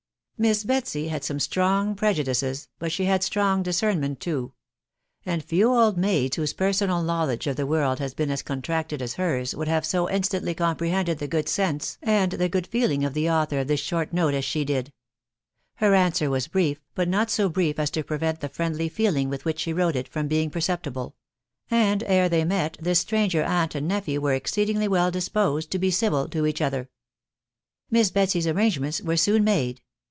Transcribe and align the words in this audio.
1 0.41 0.47
Miss. 0.49 0.63
Betsy, 0.63 1.07
had 1.09 1.23
some 1.23 1.39
strong 1.39 1.93
prejudices, 1.93 2.67
\mt^&\« 2.81 2.97
Y&&. 2.99 3.05
itan&% 3.05 3.61
SJMXtrtimeDt 3.63 4.17
too; 4.17 4.53
andfew 5.23 5.67
old 5.67 5.97
inai]dBirlaoTO^«r»\^V\v^Vv^%^ 5.97 6.33
48 6.33 6.33
*HE 6.33 6.89
WIDOW 6.89 7.27
BABHABY. 7.37 7.47
of 7.51 7.55
the 7.57 7.67
world 7.67 7.99
had 7.99 8.15
been 8.15 8.31
as 8.31 8.41
contracted 8.41 9.03
as 9.03 9.13
hers, 9.13 9.53
would 9.53 9.67
have 9.67 9.85
so 9.85 10.09
instantly 10.09 10.55
comprehended 10.55 11.19
the 11.19 11.27
good 11.27 11.47
sense 11.47 11.99
and 12.01 12.31
the 12.31 12.49
good 12.49 12.65
feeling 12.65 13.05
of 13.05 13.13
the 13.13 13.29
author 13.29 13.59
of 13.59 13.67
this 13.67 13.81
short 13.81 14.13
note 14.13 14.33
as 14.33 14.43
she 14.43 14.65
did. 14.65 14.91
Her 15.75 15.93
answer 15.93 16.27
was 16.31 16.47
brief, 16.47 16.81
but 16.95 17.07
not 17.07 17.29
so 17.29 17.47
brief 17.47 17.77
as 17.77 17.91
to 17.91 18.03
prevent 18.03 18.39
the 18.39 18.49
friendly 18.49 18.89
feeling 18.89 19.29
with 19.29 19.45
which 19.45 19.59
she 19.59 19.73
wrote 19.73 19.95
it 19.95 20.07
from 20.07 20.27
being 20.27 20.49
perceptible; 20.49 21.15
and, 21.69 22.01
ere 22.07 22.29
they 22.29 22.45
met 22.45 22.77
this 22.81 22.97
stranger 22.97 23.43
aunt 23.43 23.75
and 23.75 23.87
nephew 23.87 24.19
were 24.19 24.33
exceedingly 24.33 24.87
well 24.87 25.11
disposed 25.11 25.69
to 25.69 25.77
be 25.77 25.91
civil 25.91 26.27
to 26.29 26.47
each 26.47 26.61
other. 26.61 26.89
Miss 27.91 28.09
Betsy's 28.09 28.47
arrangements 28.47 29.01
were 29.03 29.17
soon 29.17 29.43
made. 29.43 29.81